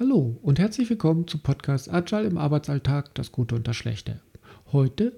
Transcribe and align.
Hallo 0.00 0.38
und 0.42 0.60
herzlich 0.60 0.88
willkommen 0.90 1.26
zum 1.26 1.40
Podcast 1.40 1.92
Agile 1.92 2.28
im 2.28 2.38
Arbeitsalltag, 2.38 3.12
das 3.16 3.32
Gute 3.32 3.56
und 3.56 3.66
das 3.66 3.74
Schlechte. 3.74 4.20
Heute 4.70 5.12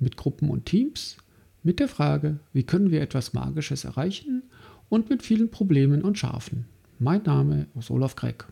mit 0.00 0.16
Gruppen 0.16 0.50
und 0.50 0.66
Teams, 0.66 1.18
mit 1.62 1.78
der 1.78 1.86
Frage, 1.86 2.40
wie 2.52 2.64
können 2.64 2.90
wir 2.90 3.00
etwas 3.00 3.32
Magisches 3.32 3.84
erreichen 3.84 4.42
und 4.88 5.08
mit 5.08 5.22
vielen 5.22 5.52
Problemen 5.52 6.02
und 6.02 6.18
Schafen. 6.18 6.64
Mein 6.98 7.22
Name 7.22 7.68
ist 7.78 7.92
Olaf 7.92 8.16
Gregg. 8.16 8.46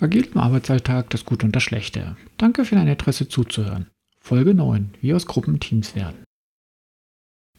Agil 0.00 0.28
im 0.30 0.38
Arbeitsalltag, 0.38 1.08
das 1.08 1.24
Gute 1.24 1.46
und 1.46 1.56
das 1.56 1.62
Schlechte. 1.62 2.14
Danke 2.36 2.66
für 2.66 2.74
dein 2.74 2.88
Interesse 2.88 3.26
zuzuhören. 3.26 3.86
Folge 4.20 4.52
9, 4.52 4.90
wie 5.00 5.14
aus 5.14 5.24
Gruppen 5.24 5.60
Teams 5.60 5.96
werden. 5.96 6.22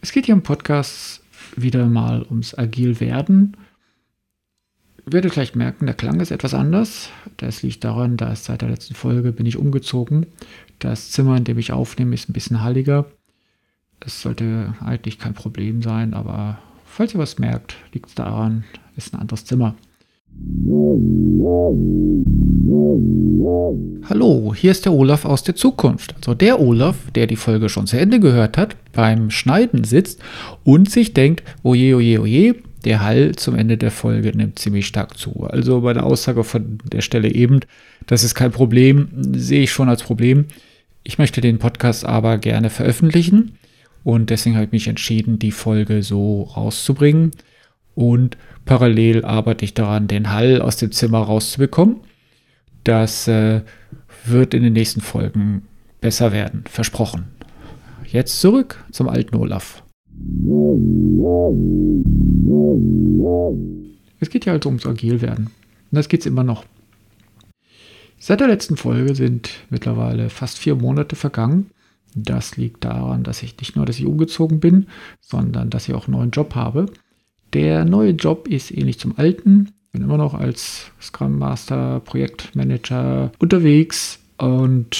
Es 0.03 0.11
geht 0.11 0.25
hier 0.25 0.35
im 0.35 0.43
Podcast 0.43 1.23
wieder 1.55 1.85
mal 1.85 2.23
ums 2.23 2.57
Agil 2.57 2.99
werden. 2.99 3.55
Ihr 5.05 5.13
werdet 5.13 5.31
gleich 5.31 5.55
merken, 5.55 5.85
der 5.85 5.95
Klang 5.95 6.19
ist 6.19 6.29
etwas 6.29 6.53
anders. 6.53 7.09
Das 7.37 7.63
liegt 7.63 7.85
daran, 7.85 8.17
dass 8.17 8.43
seit 8.43 8.63
der 8.63 8.69
letzten 8.69 8.95
Folge 8.95 9.31
bin 9.31 9.45
ich 9.45 9.55
umgezogen. 9.55 10.25
Das 10.79 11.11
Zimmer, 11.11 11.37
in 11.37 11.45
dem 11.45 11.57
ich 11.57 11.71
aufnehme, 11.71 12.15
ist 12.15 12.27
ein 12.27 12.33
bisschen 12.33 12.61
halliger. 12.61 13.05
Es 14.01 14.21
sollte 14.21 14.73
eigentlich 14.81 15.19
kein 15.19 15.35
Problem 15.35 15.81
sein, 15.81 16.13
aber 16.13 16.59
falls 16.83 17.13
ihr 17.13 17.19
was 17.21 17.39
merkt, 17.39 17.77
liegt 17.93 18.09
es 18.09 18.15
daran, 18.15 18.65
ist 18.97 19.13
ein 19.13 19.21
anderes 19.21 19.45
Zimmer. 19.45 19.73
Hallo, 24.05 24.53
hier 24.55 24.71
ist 24.71 24.85
der 24.85 24.93
Olaf 24.93 25.25
aus 25.25 25.43
der 25.43 25.55
Zukunft. 25.55 26.15
Also 26.15 26.33
der 26.33 26.59
Olaf, 26.59 26.97
der 27.15 27.27
die 27.27 27.35
Folge 27.35 27.69
schon 27.69 27.87
zu 27.87 27.97
Ende 27.97 28.19
gehört 28.19 28.57
hat, 28.57 28.75
beim 28.91 29.29
Schneiden 29.29 29.83
sitzt 29.83 30.21
und 30.63 30.91
sich 30.91 31.13
denkt, 31.13 31.43
oje, 31.63 31.95
oje, 31.95 32.21
oje, 32.21 32.55
der 32.83 33.01
Hall 33.01 33.35
zum 33.35 33.55
Ende 33.55 33.77
der 33.77 33.91
Folge 33.91 34.35
nimmt 34.35 34.59
ziemlich 34.59 34.87
stark 34.87 35.17
zu. 35.17 35.47
Also 35.49 35.81
bei 35.81 35.93
der 35.93 36.05
Aussage 36.05 36.43
von 36.43 36.79
der 36.91 37.01
Stelle 37.01 37.33
eben, 37.33 37.61
das 38.07 38.23
ist 38.23 38.35
kein 38.35 38.51
Problem, 38.51 39.09
sehe 39.15 39.63
ich 39.63 39.71
schon 39.71 39.89
als 39.89 40.03
Problem. 40.03 40.45
Ich 41.03 41.17
möchte 41.17 41.41
den 41.41 41.59
Podcast 41.59 42.05
aber 42.05 42.37
gerne 42.37 42.69
veröffentlichen 42.69 43.57
und 44.03 44.29
deswegen 44.29 44.55
habe 44.55 44.65
ich 44.65 44.71
mich 44.71 44.87
entschieden, 44.87 45.39
die 45.39 45.51
Folge 45.51 46.03
so 46.03 46.43
rauszubringen 46.43 47.31
und 47.95 48.37
parallel 48.65 49.25
arbeite 49.25 49.65
ich 49.65 49.73
daran, 49.73 50.07
den 50.07 50.31
Hall 50.31 50.61
aus 50.61 50.77
dem 50.77 50.91
Zimmer 50.91 51.19
rauszubekommen. 51.19 51.97
Das 52.83 53.27
äh, 53.27 53.61
wird 54.25 54.53
in 54.53 54.63
den 54.63 54.73
nächsten 54.73 55.01
Folgen 55.01 55.63
besser 56.01 56.31
werden, 56.31 56.63
versprochen. 56.67 57.25
Jetzt 58.05 58.39
zurück 58.41 58.83
zum 58.91 59.09
alten 59.09 59.35
Olaf. 59.35 59.83
Es 64.19 64.29
geht 64.29 64.45
ja 64.45 64.53
also 64.53 64.69
ums 64.69 64.85
Agilwerden. 64.85 65.45
Und 65.47 65.51
das 65.91 66.09
geht 66.09 66.21
es 66.21 66.25
immer 66.25 66.43
noch. 66.43 66.65
Seit 68.19 68.39
der 68.39 68.47
letzten 68.47 68.77
Folge 68.77 69.15
sind 69.15 69.49
mittlerweile 69.69 70.29
fast 70.29 70.57
vier 70.57 70.75
Monate 70.75 71.15
vergangen. 71.15 71.71
Das 72.15 72.55
liegt 72.55 72.85
daran, 72.85 73.23
dass 73.23 73.43
ich 73.43 73.57
nicht 73.57 73.75
nur, 73.75 73.85
dass 73.85 73.99
ich 73.99 74.05
umgezogen 74.05 74.59
bin, 74.59 74.87
sondern 75.19 75.69
dass 75.69 75.89
ich 75.89 75.95
auch 75.95 76.07
einen 76.07 76.17
neuen 76.17 76.31
Job 76.31 76.55
habe. 76.55 76.85
Der 77.53 77.85
neue 77.85 78.11
Job 78.11 78.47
ist 78.47 78.71
ähnlich 78.71 78.99
zum 78.99 79.17
alten. 79.17 79.71
Bin 79.91 80.01
immer 80.01 80.17
noch 80.17 80.33
als 80.33 80.91
Scrum 80.99 81.37
Master, 81.37 81.99
Projektmanager 81.99 83.31
unterwegs 83.37 84.19
und 84.37 84.97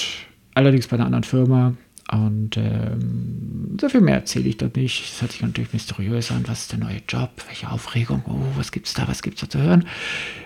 allerdings 0.53 0.87
bei 0.87 0.97
einer 0.97 1.05
anderen 1.05 1.23
Firma. 1.23 1.73
Und 2.11 2.57
ähm, 2.57 3.75
sehr 3.79 3.89
viel 3.89 4.01
mehr 4.01 4.17
erzähle 4.17 4.49
ich 4.49 4.57
da 4.57 4.69
nicht. 4.75 5.03
Es 5.03 5.21
hört 5.21 5.31
sich 5.31 5.41
natürlich 5.41 5.73
mysteriös 5.73 6.29
an. 6.31 6.43
Was 6.45 6.61
ist 6.61 6.71
der 6.73 6.79
neue 6.79 7.01
Job? 7.09 7.31
Welche 7.47 7.71
Aufregung? 7.71 8.21
Oh, 8.27 8.37
was 8.55 8.71
gibt's 8.71 8.93
da? 8.93 9.07
Was 9.07 9.23
gibt's 9.23 9.41
da 9.41 9.49
zu 9.49 9.59
hören? 9.59 9.85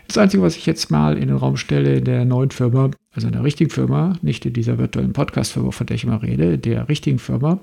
Das 0.07 0.17
Einzige, 0.17 0.43
was 0.43 0.55
ich 0.55 0.65
jetzt 0.65 0.89
mal 0.89 1.17
in 1.17 1.27
den 1.27 1.35
Raum 1.35 1.57
stelle, 1.57 1.95
in 1.97 2.05
der 2.05 2.23
neuen 2.23 2.51
Firma, 2.51 2.91
also 3.11 3.27
in 3.27 3.33
der 3.33 3.43
richtigen 3.43 3.69
Firma, 3.69 4.13
nicht 4.21 4.45
in 4.45 4.53
dieser 4.53 4.77
virtuellen 4.77 5.11
Podcast-Firma, 5.11 5.71
von 5.71 5.87
der 5.87 5.95
ich 5.95 6.05
immer 6.05 6.21
rede, 6.21 6.57
der 6.57 6.87
richtigen 6.87 7.19
Firma, 7.19 7.59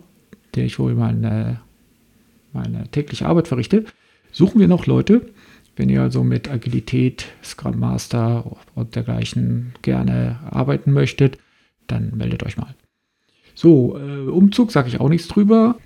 der 0.54 0.66
ich 0.66 0.78
wohl 0.78 0.94
meine, 0.94 1.60
meine 2.53 2.87
tägliche 2.91 3.25
Arbeit 3.25 3.49
verrichte, 3.49 3.87
suchen 4.34 4.61
wir 4.61 4.69
noch 4.69 4.84
Leute. 4.84 5.31
Wenn 5.77 5.89
ihr 5.89 6.03
also 6.03 6.22
mit 6.22 6.50
Agilität, 6.50 7.27
Scrum 7.43 7.81
Master 7.81 8.56
und 8.75 8.95
dergleichen 8.95 9.72
gerne 9.83 10.39
arbeiten 10.50 10.93
möchtet, 10.93 11.39
dann 11.87 12.17
meldet 12.17 12.45
euch 12.45 12.56
mal. 12.56 12.75
So, 13.55 13.99
äh, 13.99 14.28
Umzug 14.28 14.71
sage 14.71 14.89
ich 14.89 15.00
auch 15.00 15.09
nichts 15.09 15.28
drüber. 15.28 15.78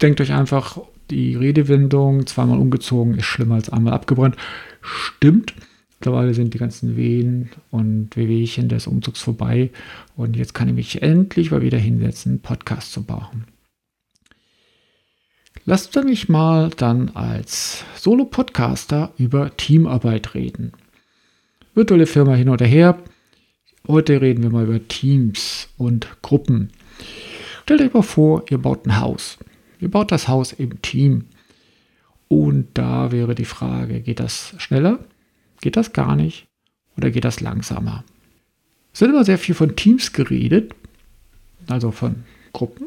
Denkt 0.00 0.20
euch 0.20 0.32
einfach, 0.32 0.78
die 1.10 1.34
Redewendung 1.34 2.26
zweimal 2.26 2.58
umgezogen 2.58 3.14
ist 3.14 3.24
schlimmer 3.24 3.56
als 3.56 3.70
einmal 3.70 3.94
abgebrannt. 3.94 4.36
Stimmt. 4.80 5.54
Mittlerweile 5.98 6.32
sind 6.32 6.54
die 6.54 6.58
ganzen 6.58 6.96
Wehen 6.96 7.50
und 7.70 8.16
Wehwehchen 8.16 8.68
des 8.68 8.86
Umzugs 8.86 9.20
vorbei 9.20 9.70
und 10.16 10.36
jetzt 10.36 10.54
kann 10.54 10.68
ich 10.68 10.74
mich 10.74 11.02
endlich 11.02 11.50
mal 11.50 11.62
wieder 11.62 11.78
hinsetzen, 11.78 12.40
Podcast 12.40 12.92
zu 12.92 13.04
machen. 13.08 13.46
Lasst 15.64 15.94
mich 16.04 16.28
mal 16.28 16.70
dann 16.70 17.10
als 17.10 17.84
Solo-Podcaster 17.96 19.12
über 19.18 19.56
Teamarbeit 19.56 20.34
reden. 20.34 20.72
Virtuelle 21.74 22.06
Firma 22.06 22.34
hin 22.34 22.48
oder 22.48 22.66
her. 22.66 22.98
Heute 23.86 24.20
reden 24.20 24.42
wir 24.42 24.50
mal 24.50 24.64
über 24.64 24.86
Teams 24.88 25.68
und 25.76 26.08
Gruppen. 26.22 26.70
Stellt 27.62 27.82
euch 27.82 27.92
mal 27.92 28.02
vor, 28.02 28.44
ihr 28.50 28.58
baut 28.58 28.86
ein 28.86 29.00
Haus. 29.00 29.38
Ihr 29.80 29.90
baut 29.90 30.10
das 30.10 30.28
Haus 30.28 30.52
im 30.52 30.80
Team. 30.80 31.26
Und 32.28 32.68
da 32.74 33.12
wäre 33.12 33.34
die 33.34 33.44
Frage, 33.44 34.00
geht 34.00 34.20
das 34.20 34.54
schneller? 34.58 35.00
Geht 35.60 35.76
das 35.76 35.92
gar 35.92 36.16
nicht? 36.16 36.46
Oder 36.96 37.10
geht 37.10 37.24
das 37.24 37.40
langsamer? 37.40 38.04
Es 38.92 39.00
wird 39.00 39.10
immer 39.10 39.24
sehr 39.24 39.38
viel 39.38 39.54
von 39.54 39.76
Teams 39.76 40.12
geredet, 40.12 40.74
also 41.68 41.90
von 41.90 42.24
Gruppen 42.52 42.86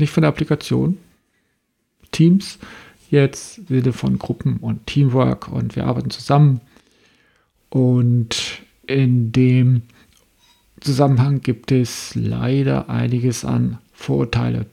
nicht 0.00 0.10
von 0.10 0.22
der 0.22 0.28
Applikation. 0.28 0.98
Teams 2.10 2.58
jetzt 3.10 3.66
Sinne 3.68 3.92
von 3.92 4.18
Gruppen 4.18 4.58
und 4.58 4.86
Teamwork 4.86 5.48
und 5.48 5.76
wir 5.76 5.86
arbeiten 5.86 6.10
zusammen. 6.10 6.60
Und 7.68 8.62
in 8.86 9.32
dem 9.32 9.82
Zusammenhang 10.80 11.40
gibt 11.40 11.72
es 11.72 12.14
leider 12.14 12.88
einiges 12.88 13.44
an 13.44 13.78
Vorurteile. 13.92 14.66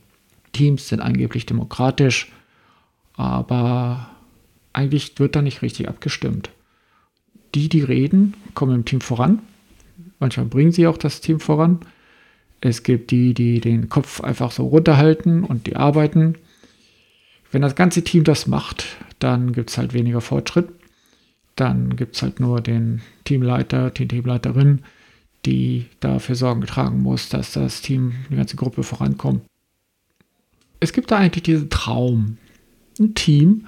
Teams 0.53 0.87
sind 0.87 1.01
angeblich 1.01 1.45
demokratisch, 1.45 2.31
aber 3.13 4.09
eigentlich 4.73 5.19
wird 5.19 5.35
da 5.35 5.41
nicht 5.41 5.61
richtig 5.61 5.87
abgestimmt. 5.89 6.49
Die, 7.55 7.69
die 7.69 7.81
reden, 7.81 8.35
kommen 8.53 8.75
im 8.75 8.85
Team 8.85 9.01
voran. 9.01 9.39
Manchmal 10.19 10.45
bringen 10.45 10.71
sie 10.71 10.87
auch 10.87 10.97
das 10.97 11.21
Team 11.21 11.39
voran. 11.39 11.79
Es 12.61 12.83
gibt 12.83 13.11
die, 13.11 13.33
die 13.33 13.61
den 13.61 13.89
Kopf 13.89 14.21
einfach 14.21 14.51
so 14.51 14.67
runterhalten 14.67 15.43
und 15.43 15.67
die 15.67 15.75
arbeiten. 15.75 16.35
Wenn 17.51 17.61
das 17.61 17.75
ganze 17.75 18.03
Team 18.03 18.23
das 18.23 18.47
macht, 18.47 18.97
dann 19.19 19.53
gibt 19.53 19.69
es 19.69 19.77
halt 19.77 19.93
weniger 19.93 20.21
Fortschritt. 20.21 20.69
Dann 21.55 21.95
gibt 21.95 22.15
es 22.15 22.21
halt 22.21 22.39
nur 22.39 22.61
den 22.61 23.01
Teamleiter, 23.25 23.89
die 23.89 24.07
Teamleiterin, 24.07 24.81
die 25.45 25.85
dafür 25.99 26.35
Sorgen 26.35 26.61
tragen 26.61 27.01
muss, 27.01 27.29
dass 27.29 27.53
das 27.53 27.81
Team, 27.81 28.13
die 28.29 28.35
ganze 28.35 28.55
Gruppe 28.55 28.83
vorankommt. 28.83 29.41
Es 30.79 30.93
gibt 30.93 31.11
da 31.11 31.17
eigentlich 31.17 31.43
diesen 31.43 31.69
Traum. 31.69 32.37
Ein 32.99 33.13
Team, 33.15 33.65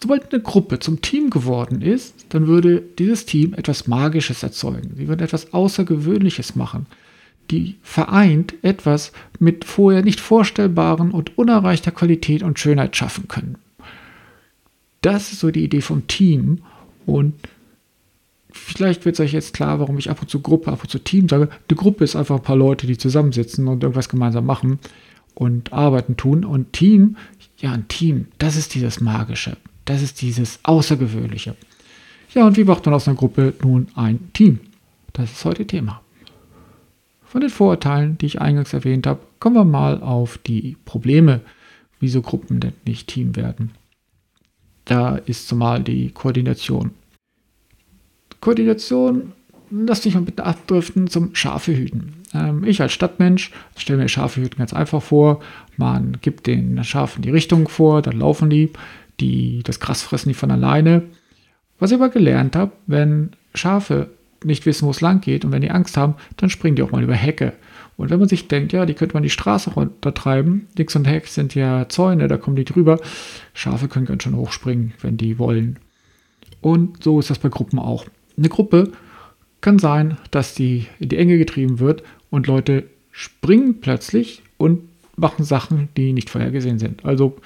sobald 0.00 0.32
eine 0.32 0.42
Gruppe 0.42 0.78
zum 0.78 1.02
Team 1.02 1.30
geworden 1.30 1.82
ist, 1.82 2.26
dann 2.30 2.46
würde 2.46 2.82
dieses 2.98 3.26
Team 3.26 3.54
etwas 3.54 3.86
Magisches 3.86 4.42
erzeugen. 4.42 4.94
Sie 4.96 5.08
würden 5.08 5.22
etwas 5.22 5.52
Außergewöhnliches 5.52 6.56
machen 6.56 6.86
die 7.50 7.76
vereint 7.82 8.54
etwas 8.62 9.12
mit 9.38 9.64
vorher 9.64 10.02
nicht 10.02 10.20
vorstellbaren 10.20 11.10
und 11.10 11.36
unerreichter 11.36 11.90
Qualität 11.90 12.42
und 12.42 12.58
Schönheit 12.58 12.96
schaffen 12.96 13.28
können. 13.28 13.56
Das 15.02 15.32
ist 15.32 15.40
so 15.40 15.50
die 15.50 15.64
Idee 15.64 15.80
vom 15.80 16.06
Team 16.06 16.58
und 17.06 17.34
vielleicht 18.52 19.04
wird 19.04 19.16
es 19.16 19.20
euch 19.20 19.32
jetzt 19.32 19.54
klar, 19.54 19.80
warum 19.80 19.98
ich 19.98 20.10
ab 20.10 20.20
und 20.20 20.30
zu 20.30 20.40
Gruppe, 20.40 20.70
ab 20.70 20.82
und 20.82 20.90
zu 20.90 20.98
Team 20.98 21.28
sage. 21.28 21.48
Die 21.70 21.74
Gruppe 21.74 22.04
ist 22.04 22.16
einfach 22.16 22.36
ein 22.36 22.42
paar 22.42 22.56
Leute, 22.56 22.86
die 22.86 22.98
zusammensitzen 22.98 23.66
und 23.66 23.82
irgendwas 23.82 24.08
gemeinsam 24.08 24.46
machen 24.46 24.78
und 25.34 25.72
arbeiten 25.72 26.16
tun 26.16 26.44
und 26.44 26.72
Team, 26.72 27.16
ja, 27.58 27.72
ein 27.72 27.88
Team, 27.88 28.26
das 28.38 28.56
ist 28.56 28.74
dieses 28.74 29.00
Magische, 29.00 29.56
das 29.84 30.02
ist 30.02 30.22
dieses 30.22 30.60
Außergewöhnliche. 30.62 31.56
Ja, 32.34 32.46
und 32.46 32.56
wie 32.56 32.64
macht 32.64 32.86
man 32.86 32.94
aus 32.94 33.08
einer 33.08 33.16
Gruppe 33.16 33.54
nun 33.62 33.88
ein 33.94 34.30
Team? 34.32 34.60
Das 35.12 35.32
ist 35.32 35.44
heute 35.44 35.66
Thema. 35.66 36.00
Von 37.30 37.42
den 37.42 37.50
Vorurteilen, 37.50 38.18
die 38.18 38.26
ich 38.26 38.40
eingangs 38.40 38.72
erwähnt 38.72 39.06
habe, 39.06 39.20
kommen 39.38 39.54
wir 39.54 39.64
mal 39.64 40.02
auf 40.02 40.36
die 40.36 40.76
Probleme, 40.84 41.42
wieso 42.00 42.22
Gruppen 42.22 42.58
denn 42.58 42.72
nicht 42.84 43.06
Team 43.06 43.36
werden. 43.36 43.70
Da 44.84 45.14
ist 45.14 45.46
zumal 45.46 45.80
die 45.80 46.10
Koordination. 46.10 46.90
Koordination 48.40 49.30
lass 49.70 50.00
dich 50.00 50.14
mal 50.14 50.22
bitte 50.22 50.44
abdriften 50.44 51.06
zum 51.06 51.32
Schafehüten. 51.36 52.14
Ähm, 52.34 52.64
ich 52.64 52.82
als 52.82 52.94
Stadtmensch 52.94 53.52
stelle 53.76 54.00
mir 54.00 54.08
Schafehüten 54.08 54.58
ganz 54.58 54.72
einfach 54.72 55.00
vor. 55.00 55.38
Man 55.76 56.18
gibt 56.22 56.48
den 56.48 56.82
Schafen 56.82 57.22
die 57.22 57.30
Richtung 57.30 57.68
vor, 57.68 58.02
dann 58.02 58.18
laufen 58.18 58.50
die, 58.50 58.72
die 59.20 59.62
das 59.62 59.78
Gras 59.78 60.02
fressen 60.02 60.30
die 60.30 60.34
von 60.34 60.50
alleine. 60.50 61.04
Was 61.78 61.92
ich 61.92 61.96
aber 61.96 62.08
gelernt 62.08 62.56
habe, 62.56 62.72
wenn 62.88 63.30
Schafe 63.54 64.10
nicht 64.44 64.66
wissen, 64.66 64.86
wo 64.86 64.90
es 64.90 65.00
lang 65.00 65.20
geht 65.20 65.44
und 65.44 65.52
wenn 65.52 65.62
die 65.62 65.70
Angst 65.70 65.96
haben, 65.96 66.14
dann 66.36 66.50
springen 66.50 66.76
die 66.76 66.82
auch 66.82 66.92
mal 66.92 67.02
über 67.02 67.14
Hecke. 67.14 67.52
Und 67.96 68.08
wenn 68.08 68.18
man 68.18 68.28
sich 68.28 68.48
denkt, 68.48 68.72
ja, 68.72 68.86
die 68.86 68.94
könnte 68.94 69.14
man 69.14 69.22
die 69.22 69.30
Straße 69.30 69.74
runtertreiben, 69.74 70.68
links 70.76 70.96
und 70.96 71.06
Heck 71.06 71.26
sind 71.26 71.54
ja 71.54 71.88
Zäune, 71.88 72.28
da 72.28 72.38
kommen 72.38 72.56
die 72.56 72.64
drüber. 72.64 72.98
Schafe 73.52 73.88
können 73.88 74.06
ganz 74.06 74.22
schön 74.22 74.36
hochspringen, 74.36 74.94
wenn 75.02 75.18
die 75.18 75.38
wollen. 75.38 75.78
Und 76.62 77.02
so 77.02 77.20
ist 77.20 77.28
das 77.28 77.38
bei 77.38 77.50
Gruppen 77.50 77.78
auch. 77.78 78.06
Eine 78.38 78.48
Gruppe 78.48 78.92
kann 79.60 79.78
sein, 79.78 80.16
dass 80.30 80.54
die 80.54 80.86
in 80.98 81.10
die 81.10 81.18
Enge 81.18 81.36
getrieben 81.36 81.78
wird 81.78 82.02
und 82.30 82.46
Leute 82.46 82.84
springen 83.12 83.80
plötzlich 83.80 84.42
und 84.56 84.80
machen 85.16 85.44
Sachen, 85.44 85.88
die 85.96 86.12
nicht 86.14 86.30
vorhergesehen 86.30 86.78
sind. 86.78 87.04
Also 87.04 87.36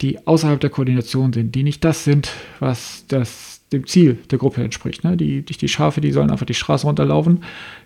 die 0.00 0.26
außerhalb 0.26 0.60
der 0.60 0.70
Koordination 0.70 1.32
sind, 1.32 1.54
die 1.54 1.62
nicht 1.62 1.84
das 1.84 2.04
sind, 2.04 2.32
was 2.60 3.04
das 3.08 3.57
dem 3.72 3.86
Ziel 3.86 4.18
der 4.30 4.38
Gruppe 4.38 4.62
entspricht. 4.62 5.04
Ne? 5.04 5.16
Die, 5.16 5.42
die 5.42 5.68
Schafe, 5.68 6.00
die 6.00 6.12
sollen 6.12 6.30
einfach 6.30 6.46
die 6.46 6.54
Straße 6.54 6.86
runterlaufen. 6.86 7.44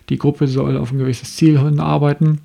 Die 0.09 0.17
Gruppe 0.17 0.47
soll 0.47 0.77
auf 0.77 0.91
ein 0.91 0.97
gewisses 0.97 1.35
Ziel 1.35 1.59
hinarbeiten. 1.59 2.39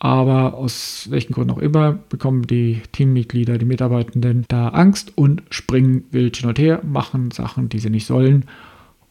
Aber 0.00 0.54
aus 0.54 1.08
welchen 1.10 1.32
Gründen 1.32 1.50
auch 1.50 1.58
immer 1.58 1.98
bekommen 2.08 2.46
die 2.46 2.82
Teammitglieder, 2.92 3.58
die 3.58 3.64
Mitarbeitenden 3.64 4.44
da 4.46 4.68
Angst 4.68 5.12
und 5.16 5.42
springen 5.50 6.04
wild 6.12 6.36
hin 6.36 6.48
und 6.48 6.58
her, 6.58 6.80
machen 6.84 7.32
Sachen, 7.32 7.68
die 7.68 7.80
sie 7.80 7.90
nicht 7.90 8.06
sollen 8.06 8.44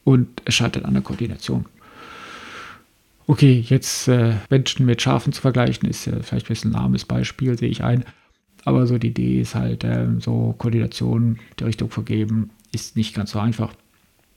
und 0.04 0.28
es 0.46 0.54
scheitert 0.54 0.86
an 0.86 0.94
der 0.94 1.02
Koordination. 1.02 1.66
Okay, 3.26 3.62
jetzt 3.68 4.08
äh, 4.08 4.36
Menschen 4.48 4.86
mit 4.86 5.02
Schafen 5.02 5.34
zu 5.34 5.42
vergleichen, 5.42 5.86
ist 5.86 6.06
ja 6.06 6.14
vielleicht 6.22 6.46
ein 6.46 6.48
bisschen 6.48 6.72
ein 6.72 6.80
armes 6.80 7.04
Beispiel, 7.04 7.58
sehe 7.58 7.68
ich 7.68 7.84
ein. 7.84 8.04
Aber 8.64 8.86
so 8.86 8.96
die 8.96 9.08
Idee 9.08 9.42
ist 9.42 9.54
halt, 9.54 9.84
äh, 9.84 10.06
so 10.20 10.54
Koordination, 10.56 11.38
die 11.60 11.64
Richtung 11.64 11.90
vergeben, 11.90 12.48
ist 12.72 12.96
nicht 12.96 13.14
ganz 13.14 13.32
so 13.32 13.38
einfach. 13.38 13.72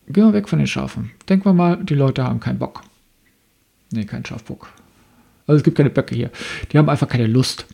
Gehen 0.08 0.26
wir 0.26 0.34
weg 0.34 0.50
von 0.50 0.60
den 0.60 0.68
Schafen. 0.68 1.12
Denken 1.30 1.46
wir 1.46 1.54
mal, 1.54 1.84
die 1.84 1.96
Leute 1.96 2.24
haben 2.24 2.40
keinen 2.40 2.60
Bock. 2.60 2.82
Nee, 3.92 4.06
keinen 4.06 4.26
Schafbock. 4.26 4.72
Also 5.48 5.58
es 5.58 5.64
gibt 5.64 5.78
keine 5.78 5.90
Böcke 5.90 6.16
hier. 6.16 6.32
Die 6.72 6.78
haben 6.78 6.90
einfach 6.90 7.08
keine 7.08 7.28
Lust. 7.28 7.66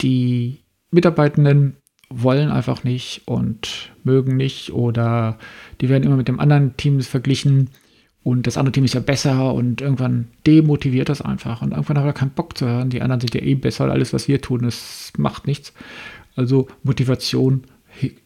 Die 0.00 0.60
Mitarbeitenden 0.90 1.76
wollen 2.10 2.50
einfach 2.50 2.84
nicht 2.84 3.22
und 3.24 3.90
mögen 4.04 4.36
nicht 4.36 4.72
oder 4.72 5.38
die 5.80 5.88
werden 5.88 6.04
immer 6.04 6.16
mit 6.16 6.28
dem 6.28 6.40
anderen 6.40 6.76
Team 6.76 7.00
verglichen 7.00 7.70
und 8.22 8.46
das 8.46 8.56
andere 8.56 8.72
Team 8.72 8.84
ist 8.84 8.94
ja 8.94 9.00
besser 9.00 9.54
und 9.54 9.80
irgendwann 9.80 10.28
demotiviert 10.46 11.08
das 11.08 11.22
einfach 11.22 11.62
und 11.62 11.72
irgendwann 11.72 11.98
hat 11.98 12.04
er 12.04 12.12
keinen 12.12 12.30
Bock 12.30 12.56
zu 12.56 12.66
hören. 12.66 12.90
Die 12.90 13.02
anderen 13.02 13.20
sind 13.20 13.34
ja 13.34 13.40
eh 13.40 13.54
besser 13.54 13.84
und 13.84 13.90
alles, 13.90 14.12
was 14.12 14.28
wir 14.28 14.40
tun, 14.40 14.62
das 14.62 15.12
macht 15.16 15.46
nichts. 15.46 15.72
Also 16.36 16.68
Motivation 16.82 17.64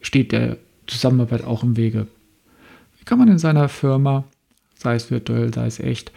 steht 0.00 0.32
der 0.32 0.58
Zusammenarbeit 0.86 1.44
auch 1.44 1.62
im 1.62 1.76
Wege. 1.76 2.06
Wie 2.98 3.04
kann 3.04 3.18
man 3.18 3.28
in 3.28 3.38
seiner 3.38 3.68
Firma, 3.68 4.24
sei 4.74 4.94
es 4.94 5.10
virtuell, 5.10 5.52
sei 5.52 5.66
es 5.66 5.80
echt, 5.80 6.12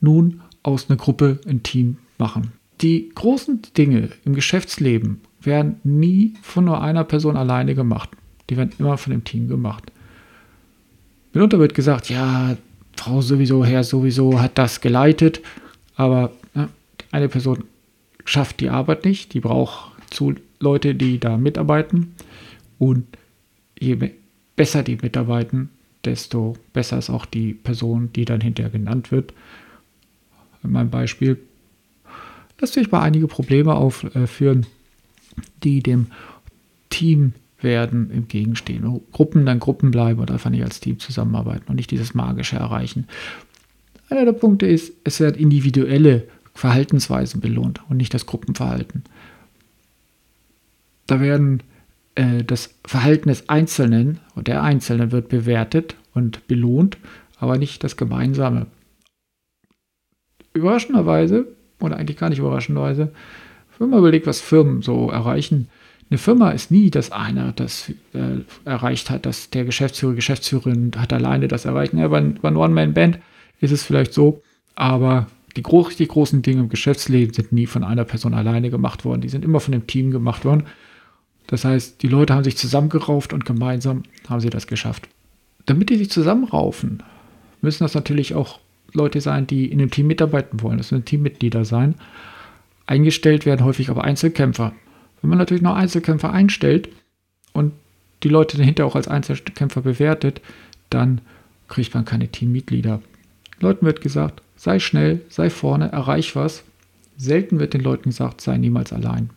nun 0.00 0.40
aus 0.62 0.88
einer 0.88 0.96
Gruppe 0.96 1.40
ein 1.46 1.62
Team 1.62 1.98
machen? 2.18 2.52
Die 2.80 3.10
großen 3.14 3.62
Dinge 3.76 4.10
im 4.24 4.34
Geschäftsleben 4.34 5.20
werden 5.40 5.80
nie 5.84 6.34
von 6.42 6.64
nur 6.64 6.80
einer 6.80 7.04
Person 7.04 7.36
alleine 7.36 7.74
gemacht. 7.74 8.10
Die 8.50 8.56
werden 8.56 8.72
immer 8.78 8.96
von 8.98 9.10
dem 9.10 9.24
Team 9.24 9.48
gemacht. 9.48 9.90
Mitunter 11.32 11.58
wird 11.58 11.74
gesagt, 11.74 12.08
ja, 12.08 12.56
Frau 12.96 13.20
sowieso, 13.20 13.64
Herr 13.64 13.84
sowieso 13.84 14.40
hat 14.40 14.58
das 14.58 14.80
geleitet, 14.80 15.40
aber 15.94 16.32
ne, 16.54 16.68
eine 17.10 17.28
Person 17.28 17.64
schafft 18.24 18.60
die 18.60 18.70
Arbeit 18.70 19.04
nicht, 19.04 19.34
die 19.34 19.40
braucht 19.40 19.92
zu 20.10 20.34
Leute, 20.58 20.94
die 20.94 21.20
da 21.20 21.36
mitarbeiten 21.36 22.14
und 22.78 23.04
je 23.80 24.12
besser 24.56 24.82
die 24.82 24.96
mitarbeiten, 24.96 25.70
desto 26.04 26.56
besser 26.72 26.98
ist 26.98 27.10
auch 27.10 27.26
die 27.26 27.54
Person, 27.54 28.10
die 28.12 28.24
dann 28.24 28.40
hinterher 28.40 28.70
genannt 28.70 29.10
wird. 29.10 29.32
In 30.62 30.72
meinem 30.72 30.90
Beispiel 30.90 31.38
lässt 32.60 32.74
sich 32.74 32.90
mal 32.90 33.02
einige 33.02 33.28
Probleme 33.28 33.74
aufführen, 33.74 34.66
die 35.62 35.82
dem 35.82 36.08
Team 36.90 37.32
werden 37.60 38.10
im 38.10 38.28
Gegenstehen. 38.28 39.00
Gruppen 39.12 39.46
dann 39.46 39.58
Gruppen 39.58 39.90
bleiben 39.90 40.20
und 40.20 40.30
einfach 40.30 40.50
nicht 40.50 40.62
als 40.62 40.80
Team 40.80 40.98
zusammenarbeiten 40.98 41.68
und 41.68 41.76
nicht 41.76 41.90
dieses 41.90 42.14
Magische 42.14 42.56
erreichen. 42.56 43.06
Einer 44.10 44.24
der 44.24 44.32
Punkte 44.32 44.66
ist, 44.66 44.92
es 45.04 45.20
werden 45.20 45.40
individuelle 45.40 46.26
Verhaltensweisen 46.54 47.40
belohnt 47.40 47.80
und 47.88 47.98
nicht 47.98 48.14
das 48.14 48.26
Gruppenverhalten. 48.26 49.04
Da 51.06 51.20
werden 51.20 51.62
äh, 52.18 52.42
das 52.44 52.74
Verhalten 52.84 53.28
des 53.28 53.48
Einzelnen 53.48 54.18
und 54.34 54.48
der 54.48 54.62
Einzelnen 54.62 55.12
wird 55.12 55.28
bewertet 55.28 55.94
und 56.14 56.46
belohnt, 56.48 56.98
aber 57.38 57.58
nicht 57.58 57.84
das 57.84 57.96
Gemeinsame. 57.96 58.66
Überraschenderweise, 60.52 61.46
oder 61.80 61.96
eigentlich 61.96 62.18
gar 62.18 62.28
nicht 62.28 62.40
überraschenderweise, 62.40 63.12
wenn 63.78 63.90
man 63.90 64.00
überlegt, 64.00 64.26
was 64.26 64.40
Firmen 64.40 64.82
so 64.82 65.10
erreichen, 65.10 65.68
eine 66.10 66.18
Firma 66.18 66.50
ist 66.50 66.70
nie, 66.70 66.90
dass 66.90 67.12
einer 67.12 67.52
das 67.52 67.90
äh, 68.14 68.40
erreicht 68.64 69.10
hat, 69.10 69.24
dass 69.24 69.50
der 69.50 69.64
Geschäftsführer, 69.64 70.14
Geschäftsführerin 70.14 70.90
hat 70.96 71.12
alleine 71.12 71.46
das 71.48 71.66
erreicht. 71.66 71.92
Ja, 71.92 72.08
bei, 72.08 72.20
bei 72.20 72.50
One-Man-Band 72.50 73.18
ist 73.60 73.72
es 73.72 73.84
vielleicht 73.84 74.14
so, 74.14 74.42
aber 74.74 75.26
die, 75.56 75.62
gro 75.62 75.88
die 75.96 76.08
großen 76.08 76.40
Dinge 76.42 76.62
im 76.62 76.68
Geschäftsleben 76.70 77.34
sind 77.34 77.52
nie 77.52 77.66
von 77.66 77.84
einer 77.84 78.04
Person 78.04 78.32
alleine 78.32 78.70
gemacht 78.70 79.04
worden. 79.04 79.20
Die 79.20 79.28
sind 79.28 79.44
immer 79.44 79.60
von 79.60 79.72
dem 79.72 79.86
Team 79.86 80.10
gemacht 80.10 80.46
worden. 80.46 80.64
Das 81.48 81.64
heißt, 81.64 82.02
die 82.02 82.08
Leute 82.08 82.34
haben 82.34 82.44
sich 82.44 82.56
zusammengerauft 82.56 83.32
und 83.32 83.44
gemeinsam 83.44 84.04
haben 84.28 84.40
sie 84.40 84.50
das 84.50 84.66
geschafft. 84.66 85.08
Damit 85.66 85.90
die 85.90 85.96
sich 85.96 86.10
zusammenraufen, 86.10 87.02
müssen 87.62 87.82
das 87.84 87.94
natürlich 87.94 88.34
auch 88.34 88.60
Leute 88.92 89.20
sein, 89.20 89.46
die 89.46 89.66
in 89.66 89.78
dem 89.78 89.90
Team 89.90 90.06
mitarbeiten 90.06 90.62
wollen. 90.62 90.78
Das 90.78 90.92
müssen 90.92 91.04
Teammitglieder 91.04 91.64
sein. 91.64 91.94
Eingestellt 92.86 93.46
werden 93.46 93.64
häufig 93.64 93.90
aber 93.90 94.04
Einzelkämpfer. 94.04 94.72
Wenn 95.20 95.30
man 95.30 95.38
natürlich 95.38 95.62
noch 95.62 95.74
Einzelkämpfer 95.74 96.32
einstellt 96.32 96.90
und 97.52 97.72
die 98.22 98.28
Leute 98.28 98.56
dahinter 98.56 98.86
auch 98.86 98.94
als 98.94 99.08
Einzelkämpfer 99.08 99.80
bewertet, 99.80 100.40
dann 100.90 101.20
kriegt 101.66 101.94
man 101.94 102.04
keine 102.04 102.28
Teammitglieder. 102.28 103.00
Leuten 103.60 103.86
wird 103.86 104.00
gesagt, 104.00 104.42
sei 104.56 104.78
schnell, 104.78 105.22
sei 105.28 105.50
vorne, 105.50 105.90
erreich 105.92 106.36
was. 106.36 106.64
Selten 107.16 107.58
wird 107.58 107.74
den 107.74 107.80
Leuten 107.80 108.10
gesagt, 108.10 108.40
sei 108.40 108.58
niemals 108.58 108.92
allein. 108.92 109.30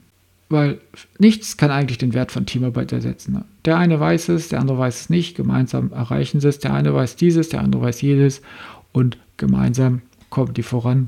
Weil 0.51 0.80
nichts 1.18 1.56
kann 1.56 1.71
eigentlich 1.71 1.98
den 1.98 2.13
Wert 2.13 2.33
von 2.33 2.45
Teamarbeit 2.45 2.92
ersetzen. 2.92 3.31
Ne? 3.31 3.46
Der 3.63 3.77
eine 3.77 4.01
weiß 4.01 4.27
es, 4.29 4.50
der 4.50 4.60
andere 4.60 4.77
weiß 4.77 5.01
es 5.01 5.10
nicht. 5.10 5.38
Gemeinsam 5.38 5.93
erreichen 5.93 6.41
sie 6.41 6.50
es. 6.50 6.60
Der 6.60 6.74
eine 6.74 6.93
weiß 6.93 7.15
dieses, 7.15 7.48
der 7.48 7.62
andere 7.62 7.84
weiß 7.84 8.01
jedes. 8.01 8.41
Und 8.91 9.17
gemeinsam 9.38 10.01
kommen 10.29 10.53
die 10.53 10.63
voran. 10.63 11.08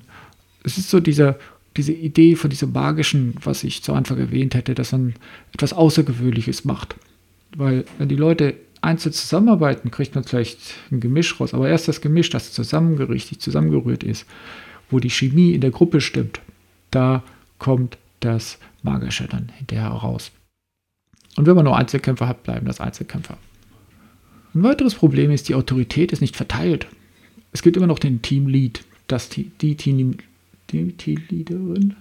Es 0.64 0.78
ist 0.78 0.90
so 0.90 1.02
dieser, 1.02 1.38
diese 1.76 1.92
Idee 1.92 2.38
von 2.38 2.50
diesem 2.52 2.72
magischen, 2.72 3.36
was 3.44 3.66
ich 3.66 3.84
zu 3.84 3.94
Anfang 3.94 4.18
erwähnt 4.18 4.56
hätte, 4.56 4.76
dass 4.76 4.94
man 4.94 5.14
etwas 5.52 5.74
Außergewöhnliches 5.74 6.64
macht. 6.64 6.96
Weil 7.54 7.84
wenn 7.98 8.08
die 8.08 8.16
Leute 8.16 8.56
einzeln 8.80 9.12
zusammenarbeiten, 9.12 9.92
kriegt 9.92 10.16
man 10.16 10.24
vielleicht 10.24 10.60
ein 10.90 11.02
Gemisch 11.02 11.38
raus. 11.38 11.54
Aber 11.54 11.68
erst 11.68 11.90
das 11.90 12.00
Gemisch, 12.00 12.30
das 12.30 12.54
zusammengerichtet, 12.54 13.42
zusammengerührt 13.42 14.06
ist, 14.06 14.26
wo 14.90 15.00
die 15.00 15.10
Chemie 15.10 15.52
in 15.52 15.60
der 15.60 15.72
Gruppe 15.72 16.00
stimmt, 16.00 16.40
da 16.92 17.24
kommt 17.60 17.98
das 18.22 18.58
Magische 18.84 19.28
dann 19.28 19.50
hinterher 19.58 19.88
raus. 19.88 20.32
Und 21.36 21.48
wenn 21.48 21.56
man 21.56 21.66
nur 21.66 21.78
Einzelkämpfer 21.78 22.28
hat, 22.28 22.44
bleiben 22.44 22.68
das 22.68 22.80
Einzelkämpfer. 22.80 23.38
Ein 24.54 24.64
weiteres 24.64 24.94
Problem 24.94 25.32
ist, 25.32 25.50
die 25.50 25.56
Autorität 25.56 26.12
ist 26.12 26.22
nicht 26.22 26.36
verteilt. 26.36 26.88
Es 27.54 27.64
gibt 27.64 27.76
immer 27.76 27.88
noch 27.88 28.00
den 28.00 28.22
Teamlead, 28.22 28.84
das, 29.08 29.30
die, 29.30 29.52
die, 29.62 29.76
Team, 29.76 30.18
die 30.70 30.92
Teamleaderin. 30.92 31.96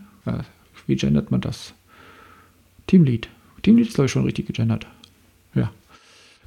Wie 0.87 0.97
gendert 0.97 1.31
man 1.31 1.41
das? 1.41 1.73
Teamlead. 2.87 3.29
Teamlead 3.63 3.89
ist, 3.89 3.95
glaube 3.95 4.07
ich, 4.07 4.13
schon 4.13 4.25
richtig 4.25 4.47
gegendert. 4.47 4.87
Ja. 5.55 5.73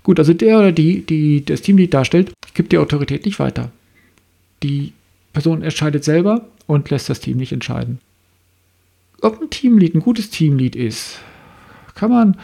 Gut, 0.03 0.19
also 0.19 0.33
der 0.33 0.59
oder 0.59 0.71
die, 0.71 1.03
die 1.05 1.43
das 1.43 1.61
Teamlead 1.61 1.93
darstellt, 1.93 2.33
gibt 2.53 2.71
die 2.71 2.77
Autorität 2.77 3.25
nicht 3.25 3.39
weiter. 3.39 3.71
Die 4.61 4.93
Person 5.33 5.63
entscheidet 5.63 6.03
selber 6.03 6.47
und 6.67 6.89
lässt 6.91 7.09
das 7.09 7.19
Team 7.19 7.37
nicht 7.37 7.51
entscheiden 7.51 7.99
ob 9.21 9.41
ein 9.41 9.49
Teamlead 9.49 9.95
ein 9.95 10.01
gutes 10.01 10.29
Teamlead 10.29 10.75
ist, 10.75 11.19
kann 11.95 12.11
man 12.11 12.37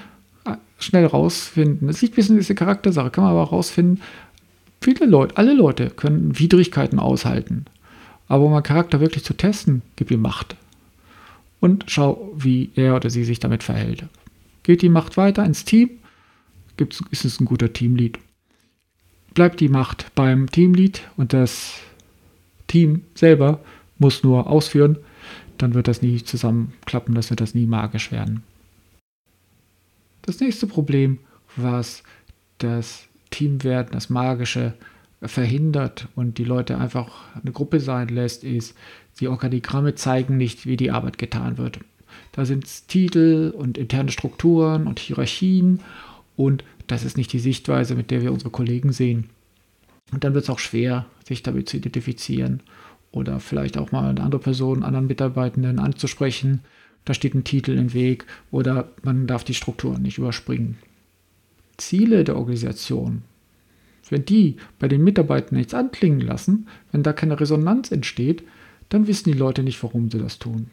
äh, 0.45 0.55
schnell 0.79 1.05
rausfinden. 1.05 1.87
Das 1.87 2.01
liegt 2.01 2.13
ein 2.13 2.15
bisschen 2.15 2.35
in 2.35 2.41
dieser 2.41 2.55
Charaktersache, 2.55 3.09
kann 3.09 3.23
man 3.23 3.33
aber 3.33 3.49
rausfinden. 3.49 4.01
Viele 4.81 5.05
Leute, 5.05 5.37
alle 5.37 5.53
Leute 5.53 5.89
können 5.89 6.39
Widrigkeiten 6.39 6.99
aushalten. 6.99 7.65
Aber 8.27 8.45
um 8.45 8.53
einen 8.53 8.63
Charakter 8.63 8.99
wirklich 8.99 9.23
zu 9.23 9.33
testen, 9.33 9.81
gib 9.95 10.09
ihm 10.09 10.21
Macht. 10.21 10.55
Und 11.59 11.85
schau, 11.87 12.31
wie 12.35 12.71
er 12.75 12.95
oder 12.95 13.09
sie 13.09 13.23
sich 13.23 13.39
damit 13.39 13.61
verhält. 13.61 14.05
Geht 14.63 14.81
die 14.81 14.89
Macht 14.89 15.17
weiter 15.17 15.45
ins 15.45 15.65
Team, 15.65 15.91
gibt's, 16.77 17.03
ist 17.11 17.25
es 17.25 17.39
ein 17.39 17.45
guter 17.45 17.73
Teamlead. 17.73 18.17
Bleibt 19.33 19.59
die 19.59 19.69
Macht 19.69 20.07
beim 20.15 20.49
Teamlead 20.49 21.01
und 21.17 21.33
das 21.33 21.75
Team 22.67 23.03
selber 23.13 23.59
muss 23.99 24.23
nur 24.23 24.47
ausführen, 24.47 24.97
dann 25.61 25.73
wird 25.73 25.87
das 25.87 26.01
nie 26.01 26.23
zusammenklappen, 26.23 27.15
das 27.15 27.29
wird 27.29 27.41
das 27.41 27.55
nie 27.55 27.65
magisch 27.65 28.11
werden. 28.11 28.43
Das 30.23 30.39
nächste 30.39 30.67
Problem, 30.67 31.19
was 31.55 32.03
das 32.59 33.07
Teamwerden, 33.31 33.93
das 33.93 34.09
Magische 34.09 34.73
verhindert 35.21 36.07
und 36.15 36.37
die 36.37 36.43
Leute 36.43 36.77
einfach 36.77 37.35
eine 37.35 37.51
Gruppe 37.51 37.79
sein 37.79 38.07
lässt, 38.07 38.43
ist, 38.43 38.75
die 39.19 39.27
Organigramme 39.27 39.95
zeigen 39.95 40.37
nicht, 40.37 40.65
wie 40.65 40.77
die 40.77 40.91
Arbeit 40.91 41.17
getan 41.17 41.57
wird. 41.57 41.79
Da 42.31 42.45
sind 42.45 42.87
Titel 42.87 43.53
und 43.55 43.77
interne 43.77 44.11
Strukturen 44.11 44.87
und 44.87 44.99
Hierarchien 44.99 45.79
und 46.37 46.63
das 46.87 47.03
ist 47.03 47.17
nicht 47.17 47.31
die 47.33 47.39
Sichtweise, 47.39 47.95
mit 47.95 48.11
der 48.11 48.21
wir 48.21 48.33
unsere 48.33 48.49
Kollegen 48.49 48.91
sehen. 48.91 49.29
Und 50.11 50.23
dann 50.23 50.33
wird 50.33 50.43
es 50.43 50.49
auch 50.49 50.59
schwer, 50.59 51.05
sich 51.25 51.43
damit 51.43 51.69
zu 51.69 51.77
identifizieren 51.77 52.61
oder 53.11 53.39
vielleicht 53.39 53.77
auch 53.77 53.91
mal 53.91 54.09
eine 54.09 54.21
andere 54.21 54.41
Person, 54.41 54.77
einen 54.77 54.83
anderen 54.85 55.07
Mitarbeitenden 55.07 55.79
anzusprechen. 55.79 56.61
Da 57.05 57.13
steht 57.13 57.33
ein 57.33 57.43
Titel 57.43 57.71
im 57.71 57.93
Weg 57.93 58.25
oder 58.51 58.89
man 59.03 59.27
darf 59.27 59.43
die 59.43 59.53
Strukturen 59.53 60.01
nicht 60.01 60.17
überspringen. 60.17 60.77
Ziele 61.77 62.23
der 62.23 62.37
Organisation, 62.37 63.23
wenn 64.09 64.25
die 64.25 64.57
bei 64.77 64.87
den 64.87 65.03
Mitarbeitern 65.03 65.57
nichts 65.57 65.73
anklingen 65.73 66.19
lassen, 66.19 66.67
wenn 66.91 67.01
da 67.01 67.13
keine 67.13 67.39
Resonanz 67.39 67.91
entsteht, 67.91 68.43
dann 68.89 69.07
wissen 69.07 69.31
die 69.31 69.37
Leute 69.37 69.63
nicht, 69.63 69.81
warum 69.81 70.11
sie 70.11 70.19
das 70.19 70.37
tun. 70.37 70.69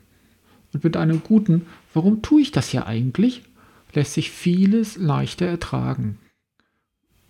Und 0.72 0.84
mit 0.84 0.96
einem 0.96 1.22
guten, 1.22 1.66
warum 1.94 2.20
tue 2.20 2.42
ich 2.42 2.50
das 2.50 2.72
ja 2.72 2.86
eigentlich, 2.86 3.42
lässt 3.94 4.14
sich 4.14 4.30
vieles 4.30 4.96
leichter 4.96 5.46
ertragen. 5.46 6.18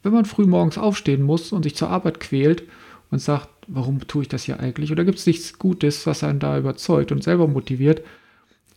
Wenn 0.02 0.12
man 0.12 0.24
früh 0.24 0.46
morgens 0.46 0.78
aufstehen 0.78 1.22
muss 1.22 1.52
und 1.52 1.64
sich 1.64 1.76
zur 1.76 1.90
Arbeit 1.90 2.20
quält 2.20 2.62
und 3.10 3.20
sagt, 3.20 3.50
warum 3.68 4.06
tue 4.06 4.22
ich 4.22 4.28
das 4.28 4.46
ja 4.46 4.58
eigentlich, 4.58 4.90
oder 4.90 5.04
gibt 5.04 5.18
es 5.18 5.26
nichts 5.26 5.58
Gutes, 5.58 6.06
was 6.06 6.24
einen 6.24 6.40
da 6.40 6.58
überzeugt 6.58 7.12
und 7.12 7.22
selber 7.22 7.46
motiviert, 7.46 8.02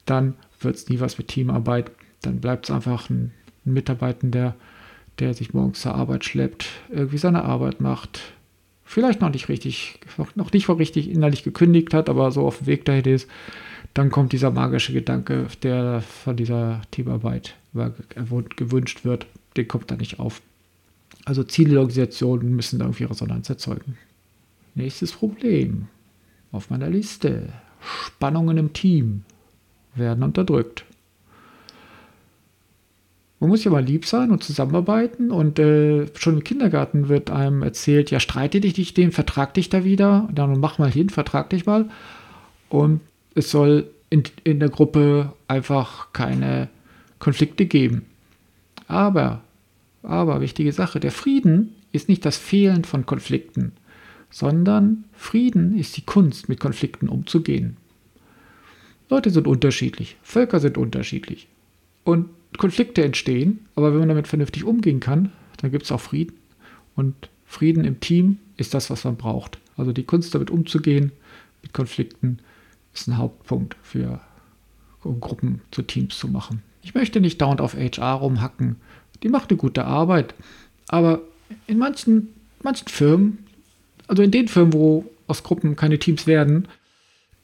dann 0.05 0.35
wird 0.59 0.75
es 0.75 0.89
nie 0.89 0.99
was 0.99 1.17
mit 1.17 1.29
Teamarbeit. 1.29 1.91
Dann 2.21 2.39
bleibt 2.39 2.65
es 2.65 2.71
einfach 2.71 3.09
ein, 3.09 3.31
ein 3.65 3.73
Mitarbeitender, 3.73 4.55
der 5.19 5.33
sich 5.33 5.53
morgens 5.53 5.81
zur 5.81 5.95
Arbeit 5.95 6.25
schleppt, 6.25 6.67
irgendwie 6.89 7.17
seine 7.17 7.43
Arbeit 7.43 7.81
macht, 7.81 8.21
vielleicht 8.83 9.21
noch 9.21 9.31
nicht 9.31 9.49
richtig, 9.49 9.99
noch 10.35 10.51
nicht 10.51 10.69
richtig 10.69 11.09
innerlich 11.09 11.43
gekündigt 11.43 11.93
hat, 11.93 12.09
aber 12.09 12.31
so 12.31 12.45
auf 12.45 12.59
dem 12.59 12.67
Weg 12.67 12.85
dahin 12.85 13.05
ist, 13.05 13.29
dann 13.93 14.09
kommt 14.09 14.33
dieser 14.33 14.51
magische 14.51 14.93
Gedanke, 14.93 15.47
der 15.63 16.01
von 16.01 16.35
dieser 16.35 16.81
Teamarbeit 16.91 17.55
gewünscht 18.57 19.03
wird, 19.03 19.25
den 19.57 19.67
kommt 19.67 19.91
da 19.91 19.95
nicht 19.95 20.19
auf. 20.19 20.41
Also 21.25 21.43
Organisation 21.43 22.55
müssen 22.55 22.79
da 22.79 22.85
irgendwie 22.85 23.03
Resonanz 23.03 23.49
erzeugen. 23.49 23.97
Nächstes 24.75 25.11
Problem 25.11 25.87
auf 26.51 26.69
meiner 26.69 26.89
Liste. 26.89 27.49
Spannungen 27.81 28.57
im 28.57 28.73
Team 28.73 29.23
werden 29.95 30.23
unterdrückt. 30.23 30.85
Man 33.39 33.49
muss 33.49 33.63
ja 33.63 33.71
mal 33.71 33.83
lieb 33.83 34.05
sein 34.05 34.29
und 34.29 34.43
zusammenarbeiten 34.43 35.31
und 35.31 35.57
äh, 35.57 36.05
schon 36.15 36.35
im 36.35 36.43
Kindergarten 36.43 37.09
wird 37.09 37.31
einem 37.31 37.63
erzählt, 37.63 38.11
ja, 38.11 38.19
streite 38.19 38.61
dich 38.61 38.77
nicht 38.77 38.95
dem, 38.97 39.11
vertrag 39.11 39.55
dich 39.55 39.67
da 39.67 39.83
wieder, 39.83 40.29
dann 40.31 40.59
mach 40.59 40.77
mal 40.77 40.91
hin, 40.91 41.09
vertrag 41.09 41.49
dich 41.49 41.65
mal. 41.65 41.89
Und 42.69 43.01
es 43.33 43.49
soll 43.49 43.89
in, 44.11 44.23
in 44.43 44.59
der 44.59 44.69
Gruppe 44.69 45.33
einfach 45.47 46.13
keine 46.13 46.69
Konflikte 47.17 47.65
geben. 47.65 48.05
Aber, 48.87 49.41
aber, 50.03 50.39
wichtige 50.39 50.71
Sache, 50.71 50.99
der 50.99 51.11
Frieden 51.11 51.75
ist 51.91 52.09
nicht 52.09 52.25
das 52.25 52.37
Fehlen 52.37 52.83
von 52.83 53.07
Konflikten, 53.07 53.71
sondern 54.31 55.03
Frieden 55.13 55.77
ist 55.77 55.95
die 55.97 56.05
Kunst, 56.05 56.49
mit 56.49 56.59
Konflikten 56.59 57.07
umzugehen. 57.09 57.77
Leute 59.09 59.29
sind 59.29 59.45
unterschiedlich, 59.45 60.17
Völker 60.23 60.59
sind 60.59 60.77
unterschiedlich. 60.77 61.47
Und 62.03 62.29
Konflikte 62.57 63.03
entstehen, 63.03 63.67
aber 63.75 63.91
wenn 63.91 63.99
man 63.99 64.09
damit 64.09 64.27
vernünftig 64.27 64.63
umgehen 64.63 64.99
kann, 64.99 65.31
dann 65.57 65.71
gibt 65.71 65.83
es 65.83 65.91
auch 65.91 66.01
Frieden. 66.01 66.33
Und 66.95 67.29
Frieden 67.45 67.85
im 67.85 67.99
Team 67.99 68.39
ist 68.57 68.73
das, 68.73 68.89
was 68.89 69.03
man 69.03 69.17
braucht. 69.17 69.59
Also 69.77 69.91
die 69.91 70.03
Kunst 70.03 70.33
damit 70.33 70.49
umzugehen, 70.49 71.11
mit 71.61 71.73
Konflikten, 71.73 72.39
ist 72.93 73.07
ein 73.07 73.17
Hauptpunkt 73.17 73.75
für 73.83 74.19
um 75.03 75.19
Gruppen 75.19 75.61
zu 75.71 75.81
Teams 75.81 76.17
zu 76.17 76.27
machen. 76.27 76.61
Ich 76.83 76.93
möchte 76.93 77.21
nicht 77.21 77.41
dauernd 77.41 77.61
auf 77.61 77.75
HR 77.75 78.13
rumhacken. 78.13 78.77
Die 79.23 79.29
macht 79.29 79.49
eine 79.49 79.57
gute 79.57 79.85
Arbeit. 79.85 80.33
Aber 80.87 81.21
in 81.67 81.77
manchen, 81.77 82.29
manchen 82.63 82.87
Firmen, 82.87 83.39
also 84.11 84.23
in 84.23 84.31
den 84.31 84.49
Firmen, 84.49 84.73
wo 84.73 85.05
aus 85.27 85.41
Gruppen 85.41 85.77
keine 85.77 85.97
Teams 85.97 86.27
werden, 86.27 86.67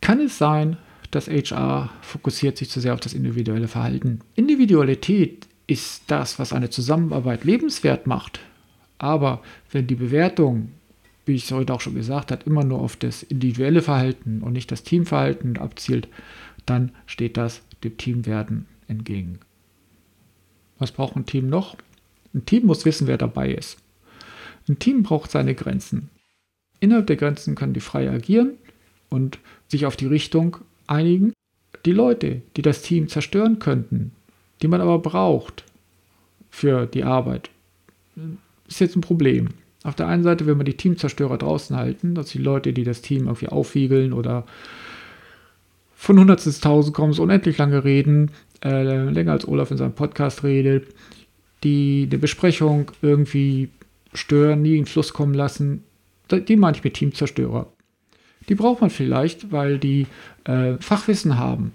kann 0.01 0.19
es 0.19 0.37
sein, 0.37 0.75
das 1.11 1.29
HR 1.29 1.89
fokussiert 2.01 2.57
sich 2.57 2.69
zu 2.69 2.81
sehr 2.81 2.93
auf 2.93 2.99
das 2.99 3.13
individuelle 3.13 3.69
Verhalten. 3.69 4.19
Individualität 4.35 5.47
ist 5.67 6.03
das, 6.07 6.39
was 6.39 6.51
eine 6.51 6.69
Zusammenarbeit 6.69 7.45
lebenswert 7.45 8.05
macht. 8.05 8.41
Aber 8.97 9.41
wenn 9.71 9.87
die 9.87 9.95
Bewertung, 9.95 10.73
wie 11.25 11.35
ich 11.35 11.45
es 11.45 11.51
heute 11.53 11.73
auch 11.73 11.79
schon 11.79 11.95
gesagt 11.95 12.33
habe, 12.33 12.43
immer 12.43 12.65
nur 12.65 12.81
auf 12.81 12.97
das 12.97 13.23
individuelle 13.23 13.81
Verhalten 13.81 14.41
und 14.41 14.51
nicht 14.51 14.69
das 14.69 14.83
Teamverhalten 14.83 15.57
abzielt, 15.57 16.09
dann 16.65 16.91
steht 17.05 17.37
das 17.37 17.61
dem 17.81 17.95
Teamwerden 17.95 18.65
entgegen. 18.89 19.39
Was 20.79 20.91
braucht 20.91 21.15
ein 21.15 21.25
Team 21.25 21.47
noch? 21.47 21.77
Ein 22.33 22.45
Team 22.45 22.65
muss 22.65 22.83
wissen, 22.83 23.07
wer 23.07 23.17
dabei 23.17 23.53
ist. 23.53 23.77
Ein 24.67 24.79
Team 24.79 25.03
braucht 25.03 25.31
seine 25.31 25.55
Grenzen. 25.55 26.09
Innerhalb 26.79 27.07
der 27.07 27.15
Grenzen 27.15 27.55
können 27.55 27.73
die 27.73 27.79
frei 27.79 28.09
agieren 28.09 28.53
und 29.09 29.39
sich 29.67 29.85
auf 29.85 29.95
die 29.95 30.07
Richtung 30.07 30.57
einigen. 30.85 31.33
Die 31.85 31.91
Leute, 31.91 32.41
die 32.55 32.61
das 32.61 32.81
Team 32.81 33.07
zerstören 33.07 33.59
könnten, 33.59 34.11
die 34.61 34.67
man 34.67 34.81
aber 34.81 34.99
braucht 34.99 35.63
für 36.49 36.85
die 36.85 37.03
Arbeit, 37.03 37.49
ist 38.67 38.79
jetzt 38.79 38.95
ein 38.95 39.01
Problem. 39.01 39.49
Auf 39.83 39.95
der 39.95 40.07
einen 40.07 40.23
Seite 40.23 40.45
will 40.45 40.55
man 40.55 40.65
die 40.65 40.75
Teamzerstörer 40.75 41.37
draußen 41.37 41.75
halten, 41.75 42.15
dass 42.15 42.29
die 42.29 42.39
Leute, 42.39 42.73
die 42.73 42.83
das 42.83 43.01
Team 43.01 43.27
irgendwie 43.27 43.47
aufwiegeln 43.47 44.11
oder 44.11 44.45
von 45.95 46.19
Hundertstel 46.19 46.51
bis 46.51 46.59
Tausend 46.59 46.95
kommen, 46.95 47.13
so 47.13 47.23
unendlich 47.23 47.57
lange 47.57 47.83
reden, 47.83 48.31
äh, 48.63 49.09
länger 49.09 49.31
als 49.31 49.47
Olaf 49.47 49.71
in 49.71 49.77
seinem 49.77 49.93
Podcast 49.93 50.43
redet, 50.43 50.87
die 51.63 52.07
eine 52.09 52.19
Besprechung 52.19 52.91
irgendwie 53.01 53.69
stören, 54.13 54.61
nie 54.61 54.77
in 54.77 54.85
Fluss 54.85 55.13
kommen 55.13 55.33
lassen, 55.33 55.83
die 56.31 56.55
meine 56.55 56.77
ich 56.77 56.83
mit 56.83 56.95
Teamzerstörer. 56.95 57.71
Die 58.49 58.55
braucht 58.55 58.81
man 58.81 58.89
vielleicht, 58.89 59.51
weil 59.51 59.77
die 59.77 60.07
äh, 60.45 60.75
Fachwissen 60.79 61.37
haben, 61.37 61.71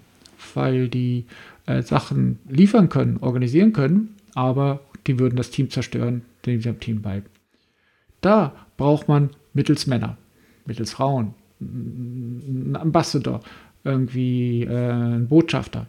weil 0.53 0.87
die 0.87 1.25
äh, 1.65 1.81
Sachen 1.81 2.39
liefern 2.49 2.89
können, 2.89 3.17
organisieren 3.17 3.73
können, 3.73 4.15
aber 4.33 4.81
die 5.07 5.19
würden 5.19 5.35
das 5.35 5.51
Team 5.51 5.69
zerstören, 5.69 6.23
dem 6.45 6.61
sie 6.61 6.69
am 6.69 6.79
Team 6.79 7.01
bleiben. 7.01 7.27
Da 8.21 8.53
braucht 8.77 9.07
man 9.07 9.29
mittels 9.53 9.87
Männer, 9.87 10.17
mittels 10.65 10.91
Frauen, 10.91 11.33
einen 11.59 12.75
Ambassador, 12.79 13.41
irgendwie 13.83 14.63
äh, 14.63 14.91
einen 14.91 15.27
Botschafter, 15.27 15.87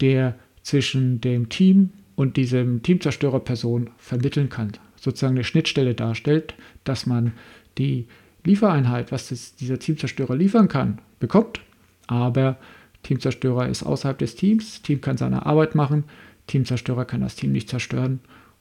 der 0.00 0.34
zwischen 0.62 1.20
dem 1.20 1.48
Team 1.48 1.90
und 2.16 2.36
diesem 2.36 2.82
Teamzerstörerperson 2.82 3.90
vermitteln 3.98 4.48
kann, 4.48 4.72
sozusagen 4.96 5.34
eine 5.34 5.44
Schnittstelle 5.44 5.94
darstellt, 5.94 6.54
dass 6.84 7.06
man 7.06 7.32
die 7.78 8.06
Liefereinheit, 8.44 9.12
was 9.12 9.28
das, 9.28 9.56
dieser 9.56 9.78
Teamzerstörer 9.78 10.36
liefern 10.36 10.68
kann, 10.68 11.00
bekommt. 11.18 11.60
Aber 12.06 12.56
Teamzerstörer 13.02 13.68
ist 13.68 13.82
außerhalb 13.82 14.18
des 14.18 14.36
Teams. 14.36 14.82
Team 14.82 15.00
kann 15.00 15.16
seine 15.16 15.46
Arbeit 15.46 15.74
machen. 15.74 16.04
Teamzerstörer 16.46 17.04
kann 17.04 17.20
das 17.20 17.36
Team 17.36 17.52
nicht 17.52 17.68
zerstören. 17.68 18.20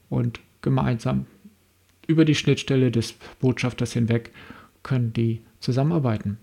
Und 0.10 0.40
gemeinsam 0.62 1.26
über 2.08 2.26
die 2.26 2.36
Schnittstelle 2.36 2.92
des 2.92 3.14
Botschafters 3.40 3.94
hinweg 3.94 4.32
können 4.84 5.14
die 5.14 5.42
zusammenarbeiten. 5.60 6.38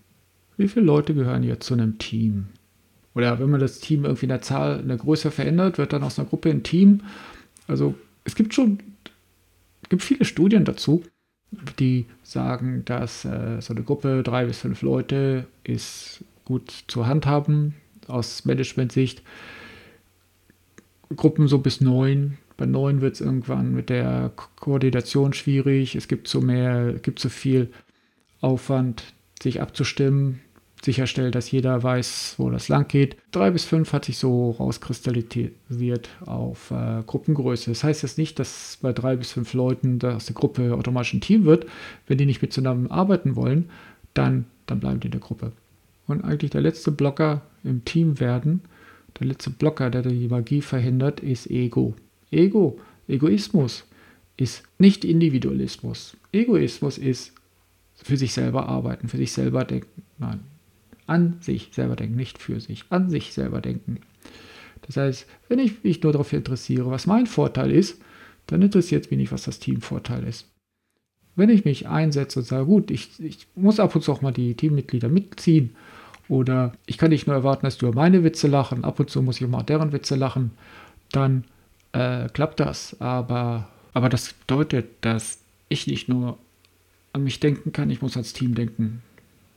Wie 0.56 0.68
viele 0.68 0.86
Leute 0.86 1.14
gehören 1.14 1.42
hier 1.42 1.60
zu 1.60 1.74
einem 1.74 1.98
Team? 1.98 2.46
Oder 3.14 3.38
wenn 3.38 3.50
man 3.50 3.60
das 3.60 3.80
Team 3.80 4.04
irgendwie 4.04 4.26
in 4.26 4.30
der 4.30 4.42
Zahl, 4.42 4.80
in 4.80 4.88
der 4.88 4.96
Größe 4.96 5.30
verändert, 5.30 5.78
wird 5.78 5.92
dann 5.92 6.02
aus 6.02 6.18
einer 6.18 6.28
Gruppe 6.28 6.50
ein 6.50 6.62
Team. 6.62 7.02
Also 7.66 7.94
es 8.24 8.34
gibt 8.34 8.54
schon, 8.54 8.78
es 9.82 9.88
gibt 9.88 10.02
viele 10.02 10.24
Studien 10.24 10.64
dazu 10.64 11.02
die 11.78 12.06
sagen, 12.22 12.84
dass 12.84 13.24
äh, 13.24 13.60
so 13.60 13.74
eine 13.74 13.82
Gruppe, 13.82 14.22
drei 14.22 14.46
bis 14.46 14.58
fünf 14.58 14.82
Leute, 14.82 15.46
ist 15.64 16.24
gut 16.44 16.84
zu 16.88 17.06
handhaben 17.06 17.74
aus 18.08 18.44
Management-Sicht. 18.44 19.22
Gruppen 21.14 21.48
so 21.48 21.58
bis 21.58 21.80
neun. 21.80 22.38
Bei 22.56 22.66
neun 22.66 23.00
wird 23.00 23.14
es 23.14 23.20
irgendwann 23.20 23.74
mit 23.74 23.90
der 23.90 24.32
Ko 24.34 24.46
Koordination 24.56 25.32
schwierig. 25.32 25.94
Es 25.94 26.08
gibt 26.08 26.28
so 26.28 26.40
mehr, 26.40 26.94
gibt 26.94 27.18
so 27.18 27.28
viel 27.28 27.70
Aufwand, 28.40 29.14
sich 29.42 29.60
abzustimmen 29.60 30.40
sicherstellt, 30.84 31.34
dass 31.34 31.50
jeder 31.50 31.82
weiß, 31.82 32.34
wo 32.38 32.50
das 32.50 32.68
lang 32.68 32.88
geht. 32.88 33.16
Drei 33.30 33.50
bis 33.50 33.64
fünf 33.64 33.92
hat 33.92 34.04
sich 34.04 34.18
so 34.18 34.50
rauskristallisiert 34.50 36.08
auf 36.26 36.70
äh, 36.70 37.02
Gruppengröße. 37.06 37.70
Das 37.70 37.84
heißt 37.84 38.02
jetzt 38.02 38.18
nicht, 38.18 38.38
dass 38.38 38.78
bei 38.82 38.92
drei 38.92 39.16
bis 39.16 39.32
fünf 39.32 39.54
Leuten 39.54 40.00
aus 40.04 40.26
der 40.26 40.34
Gruppe 40.34 40.74
automatisch 40.74 41.14
ein 41.14 41.20
Team 41.20 41.44
wird. 41.44 41.66
Wenn 42.06 42.18
die 42.18 42.26
nicht 42.26 42.42
miteinander 42.42 42.90
arbeiten 42.90 43.36
wollen, 43.36 43.70
dann 44.14 44.46
dann 44.66 44.80
bleiben 44.80 45.00
die 45.00 45.08
in 45.08 45.12
der 45.12 45.20
Gruppe. 45.20 45.52
Und 46.06 46.24
eigentlich 46.24 46.50
der 46.50 46.60
letzte 46.60 46.90
Blocker 46.90 47.42
im 47.64 47.84
Team 47.84 48.20
werden, 48.20 48.62
der 49.18 49.26
letzte 49.26 49.50
Blocker, 49.50 49.90
der 49.90 50.02
die 50.02 50.28
Magie 50.28 50.62
verhindert, 50.62 51.20
ist 51.20 51.50
Ego. 51.50 51.94
Ego, 52.30 52.78
Egoismus 53.08 53.84
ist 54.36 54.62
nicht 54.78 55.04
Individualismus. 55.04 56.16
Egoismus 56.32 56.98
ist 56.98 57.32
für 57.94 58.16
sich 58.16 58.32
selber 58.32 58.68
arbeiten, 58.68 59.08
für 59.08 59.18
sich 59.18 59.32
selber 59.32 59.64
denken. 59.64 60.02
Nein, 60.18 60.40
an 61.12 61.36
sich 61.40 61.68
selber 61.72 61.94
denken, 61.94 62.16
nicht 62.16 62.38
für 62.38 62.58
sich, 62.58 62.84
an 62.88 63.10
sich 63.10 63.34
selber 63.34 63.60
denken. 63.60 63.98
Das 64.86 64.96
heißt, 64.96 65.26
wenn 65.48 65.58
ich 65.58 65.84
mich 65.84 66.02
nur 66.02 66.12
dafür 66.12 66.38
interessiere, 66.38 66.90
was 66.90 67.06
mein 67.06 67.26
Vorteil 67.26 67.70
ist, 67.70 68.00
dann 68.46 68.62
interessiert 68.62 69.04
es 69.04 69.10
mich 69.10 69.18
nicht, 69.18 69.32
was 69.32 69.44
das 69.44 69.58
Teamvorteil 69.58 70.24
ist. 70.24 70.48
Wenn 71.36 71.50
ich 71.50 71.64
mich 71.64 71.86
einsetze 71.86 72.40
und 72.40 72.46
sage, 72.46 72.66
gut, 72.66 72.90
ich, 72.90 73.20
ich 73.20 73.46
muss 73.54 73.78
ab 73.78 73.94
und 73.94 74.02
zu 74.02 74.12
auch 74.12 74.22
mal 74.22 74.32
die 74.32 74.54
Teammitglieder 74.54 75.08
mitziehen 75.08 75.76
oder 76.28 76.72
ich 76.86 76.98
kann 76.98 77.10
nicht 77.10 77.26
nur 77.26 77.36
erwarten, 77.36 77.66
dass 77.66 77.78
du 77.78 77.90
meine 77.92 78.24
Witze 78.24 78.48
lachen, 78.48 78.84
ab 78.84 78.98
und 78.98 79.10
zu 79.10 79.22
muss 79.22 79.40
ich 79.40 79.46
auch 79.46 79.50
mal 79.50 79.62
deren 79.62 79.92
Witze 79.92 80.16
lachen, 80.16 80.52
dann 81.10 81.44
äh, 81.92 82.28
klappt 82.28 82.58
das. 82.60 82.98
Aber, 83.00 83.68
aber 83.92 84.08
das 84.08 84.32
bedeutet, 84.32 84.88
dass 85.02 85.38
ich 85.68 85.86
nicht 85.86 86.08
nur 86.08 86.38
an 87.12 87.24
mich 87.24 87.38
denken 87.38 87.72
kann, 87.72 87.90
ich 87.90 88.00
muss 88.00 88.16
ans 88.16 88.32
Team 88.32 88.54
denken. 88.54 89.02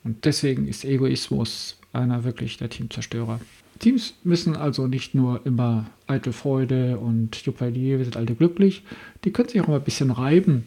Und 0.06 0.24
deswegen 0.24 0.68
ist 0.68 0.86
Egoismus 0.86 1.78
einer 1.92 2.24
wirklich 2.24 2.58
der 2.58 2.70
Teamzerstörer. 2.70 3.42
Teams 3.80 4.14
müssen 4.24 4.56
also 4.56 4.88
nicht 4.88 5.16
nur 5.16 5.46
immer 5.46 5.88
eitel 6.08 6.32
Freude 6.32 6.98
und 6.98 7.36
Juppalier, 7.46 7.98
wir 7.98 8.06
sind 8.06 8.16
alle 8.16 8.36
glücklich, 8.36 8.84
die 9.26 9.32
können 9.32 9.50
sich 9.50 9.60
auch 9.60 9.68
mal 9.68 9.78
ein 9.78 9.84
bisschen 9.84 10.12
reiben 10.12 10.66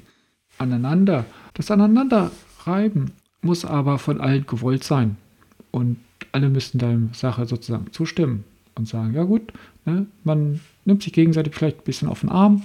aneinander. 0.59 1.25
Das 1.55 1.71
Aneinanderreiben 1.71 3.13
muss 3.41 3.65
aber 3.65 3.99
von 3.99 4.21
allen 4.21 4.47
gewollt 4.47 4.85
sein. 4.85 5.17
Und 5.71 5.99
alle 6.33 6.51
müssen 6.51 6.79
der 6.79 6.99
Sache 7.13 7.47
sozusagen 7.47 7.93
zustimmen 7.93 8.45
und 8.75 8.89
sagen, 8.89 9.15
ja 9.15 9.23
gut, 9.23 9.53
ne, 9.87 10.07
man 10.25 10.61
nimmt 10.85 11.03
sich 11.03 11.13
gegenseitig 11.13 11.55
vielleicht 11.55 11.79
ein 11.79 11.85
bisschen 11.85 12.09
auf 12.09 12.21
den 12.21 12.29
Arm, 12.29 12.63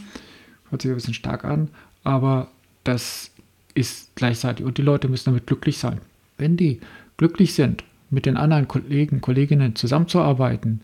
hört 0.70 0.82
sich 0.82 0.92
ein 0.92 0.96
bisschen 0.96 1.14
stark 1.14 1.46
an, 1.46 1.70
aber 2.04 2.50
das 2.84 3.32
ist 3.76 4.16
gleichzeitig 4.16 4.66
und 4.66 4.78
die 4.78 4.82
Leute 4.82 5.08
müssen 5.08 5.26
damit 5.26 5.48
glücklich 5.48 5.78
sein. 5.78 6.02
Wenn 6.44 6.58
die 6.58 6.82
glücklich 7.16 7.54
sind, 7.54 7.86
mit 8.10 8.26
den 8.26 8.36
anderen 8.36 8.68
Kollegen, 8.68 9.22
Kolleginnen 9.22 9.78
zusammenzuarbeiten 9.78 10.82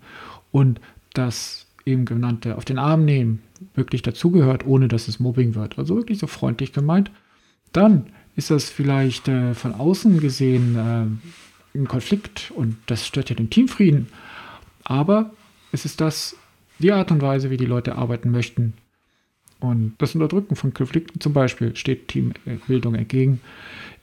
und 0.51 0.79
das 1.13 1.67
eben 1.83 2.05
genannte 2.05 2.55
auf 2.55 2.63
den 2.63 2.79
Arm 2.79 3.03
nehmen 3.03 3.41
wirklich 3.75 4.01
dazugehört, 4.01 4.65
ohne 4.65 4.87
dass 4.87 5.09
es 5.09 5.19
Mobbing 5.19 5.55
wird, 5.55 5.77
also 5.77 5.97
wirklich 5.97 6.17
so 6.17 6.27
freundlich 6.27 6.71
gemeint, 6.71 7.11
dann 7.73 8.05
ist 8.37 8.51
das 8.51 8.69
vielleicht 8.69 9.27
äh, 9.27 9.53
von 9.53 9.73
außen 9.73 10.21
gesehen 10.21 10.77
äh, 10.77 11.77
ein 11.77 11.87
Konflikt 11.89 12.53
und 12.55 12.77
das 12.85 13.05
stört 13.05 13.29
ja 13.29 13.35
den 13.35 13.49
Teamfrieden. 13.49 14.07
Aber 14.85 15.31
es 15.73 15.83
ist 15.83 15.99
das, 15.99 16.37
die 16.79 16.93
Art 16.93 17.11
und 17.11 17.21
Weise, 17.21 17.49
wie 17.49 17.57
die 17.57 17.65
Leute 17.65 17.95
arbeiten 17.95 18.31
möchten. 18.31 18.75
Und 19.59 19.95
das 19.97 20.15
Unterdrücken 20.15 20.55
von 20.55 20.73
Konflikten 20.73 21.19
zum 21.19 21.33
Beispiel 21.33 21.75
steht 21.75 22.07
Teambildung 22.07 22.95
entgegen. 22.95 23.41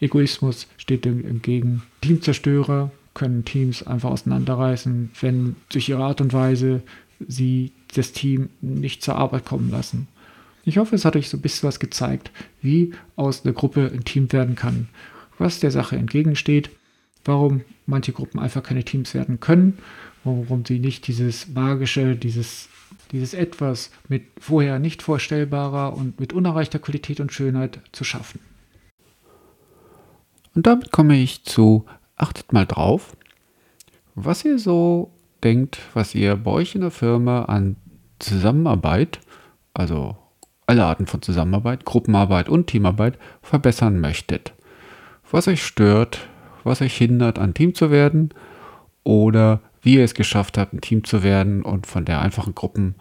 Egoismus 0.00 0.68
steht 0.76 1.04
dem 1.04 1.25
entgegen. 1.25 1.82
Teamzerstörer 2.02 2.90
können 3.14 3.44
Teams 3.46 3.82
einfach 3.82 4.10
auseinanderreißen, 4.10 5.10
wenn 5.20 5.56
durch 5.70 5.88
ihre 5.88 6.04
Art 6.04 6.20
und 6.20 6.34
Weise 6.34 6.82
sie 7.26 7.72
das 7.94 8.12
Team 8.12 8.50
nicht 8.60 9.02
zur 9.02 9.16
Arbeit 9.16 9.46
kommen 9.46 9.70
lassen. 9.70 10.08
Ich 10.64 10.78
hoffe, 10.78 10.94
es 10.94 11.04
hat 11.04 11.16
euch 11.16 11.30
so 11.30 11.38
ein 11.38 11.40
bisschen 11.40 11.68
was 11.68 11.80
gezeigt, 11.80 12.30
wie 12.60 12.92
aus 13.14 13.44
einer 13.44 13.54
Gruppe 13.54 13.90
ein 13.92 14.04
Team 14.04 14.30
werden 14.32 14.56
kann, 14.56 14.88
was 15.38 15.60
der 15.60 15.70
Sache 15.70 15.96
entgegensteht, 15.96 16.70
warum 17.25 17.62
manche 17.86 18.12
Gruppen 18.12 18.40
einfach 18.40 18.62
keine 18.62 18.84
Teams 18.84 19.14
werden 19.14 19.40
können, 19.40 19.78
warum 20.25 20.66
sie 20.66 20.80
nicht 20.80 21.06
dieses 21.06 21.48
magische, 21.48 22.16
dieses, 22.16 22.68
dieses 23.12 23.34
etwas 23.34 23.90
mit 24.08 24.25
vorher 24.38 24.78
nicht 24.78 25.02
vorstellbarer 25.02 25.96
und 25.96 26.18
mit 26.20 26.32
unerreichter 26.32 26.78
Qualität 26.78 27.20
und 27.20 27.32
Schönheit 27.32 27.80
zu 27.92 28.04
schaffen. 28.04 28.40
Und 30.54 30.66
damit 30.66 30.90
komme 30.90 31.16
ich 31.16 31.44
zu, 31.44 31.85
achtet 32.16 32.52
mal 32.52 32.66
drauf, 32.66 33.16
was 34.14 34.44
ihr 34.44 34.59
so 34.59 35.11
denkt, 35.44 35.78
was 35.94 36.14
ihr 36.14 36.37
bei 36.37 36.50
euch 36.50 36.74
in 36.74 36.81
der 36.81 36.90
Firma 36.90 37.44
an 37.44 37.76
Zusammenarbeit, 38.18 39.20
also 39.74 40.16
alle 40.66 40.85
Arten 40.85 41.07
von 41.07 41.22
Zusammenarbeit, 41.22 41.85
Gruppenarbeit 41.85 42.48
und 42.48 42.66
Teamarbeit 42.66 43.18
verbessern 43.42 44.00
möchtet. 44.00 44.54
Was 45.31 45.46
euch 45.48 45.62
stört, 45.62 46.26
was 46.64 46.81
euch 46.81 46.96
hindert, 46.96 47.38
ein 47.38 47.54
Team 47.54 47.74
zu 47.74 47.90
werden 47.90 48.31
oder 49.04 49.61
wie 49.87 49.94
ihr 49.94 50.05
es 50.05 50.14
geschafft 50.14 50.59
habt, 50.59 50.75
ein 50.75 50.81
Team 50.81 51.05
zu 51.05 51.22
werden 51.22 51.62
und 51.62 51.87
von 51.87 52.05
der 52.05 52.20
einfachen 52.20 52.57
Gruppen, 52.57 52.96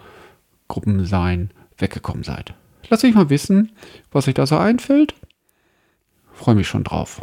Gruppensein 0.67 1.49
weggekommen 1.79 2.23
seid. 2.23 2.53
Lasst 2.89 3.01
mich 3.01 3.15
mal 3.15 3.31
wissen, 3.31 3.71
was 4.11 4.27
euch 4.27 4.35
da 4.35 4.45
so 4.45 4.55
einfällt. 4.57 5.15
Freue 6.31 6.53
mich 6.53 6.67
schon 6.67 6.83
drauf. 6.83 7.21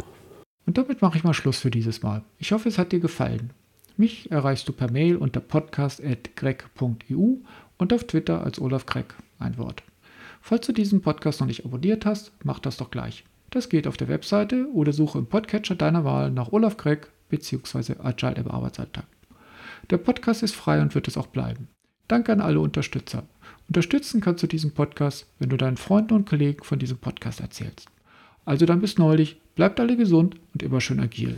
Und 0.65 0.77
damit 0.77 1.01
mache 1.01 1.17
ich 1.17 1.23
mal 1.23 1.33
Schluss 1.33 1.59
für 1.59 1.71
dieses 1.71 2.03
Mal. 2.03 2.23
Ich 2.39 2.51
hoffe, 2.51 2.67
es 2.67 2.77
hat 2.77 2.91
dir 2.91 2.99
gefallen. 2.99 3.51
Mich 3.95 4.29
erreichst 4.31 4.67
du 4.67 4.73
per 4.73 4.91
Mail 4.91 5.15
unter 5.15 5.39
podcast.greg.eu 5.39 7.35
und 7.77 7.93
auf 7.93 8.03
Twitter 8.03 8.43
als 8.43 8.59
Olaf 8.59 8.85
Greg, 8.85 9.15
ein 9.39 9.57
Wort. 9.57 9.81
Falls 10.41 10.67
du 10.67 10.73
diesen 10.73 11.01
Podcast 11.01 11.39
noch 11.39 11.47
nicht 11.47 11.63
abonniert 11.63 12.05
hast, 12.05 12.33
mach 12.43 12.59
das 12.59 12.75
doch 12.75 12.91
gleich. 12.91 13.23
Das 13.49 13.69
geht 13.69 13.87
auf 13.87 13.95
der 13.95 14.09
Webseite 14.09 14.67
oder 14.73 14.91
suche 14.91 15.19
im 15.19 15.25
Podcatcher 15.25 15.75
deiner 15.75 16.03
Wahl 16.03 16.31
nach 16.31 16.51
Olaf 16.51 16.75
Greg 16.75 17.07
bzw. 17.29 17.95
Agile 18.03 18.35
im 18.35 18.51
Arbeitsalltag. 18.51 19.05
Der 19.89 19.97
Podcast 19.97 20.43
ist 20.43 20.55
frei 20.55 20.81
und 20.81 20.95
wird 20.95 21.09
es 21.09 21.17
auch 21.17 21.27
bleiben. 21.27 21.67
Danke 22.07 22.31
an 22.31 22.39
alle 22.39 22.61
Unterstützer. 22.61 23.23
Unterstützen 23.67 24.21
kannst 24.21 24.41
du 24.41 24.47
diesen 24.47 24.71
Podcast, 24.71 25.27
wenn 25.39 25.49
du 25.49 25.57
deinen 25.57 25.77
Freunden 25.77 26.13
und 26.13 26.27
Kollegen 26.27 26.63
von 26.63 26.79
diesem 26.79 26.97
Podcast 26.97 27.41
erzählst. 27.41 27.89
Also 28.45 28.65
dann 28.65 28.81
bis 28.81 28.97
neulich, 28.97 29.41
bleibt 29.55 29.79
alle 29.79 29.97
gesund 29.97 30.35
und 30.53 30.63
immer 30.63 30.79
schön 30.79 30.99
agil. 30.99 31.37